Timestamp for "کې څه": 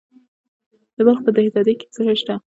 1.79-2.01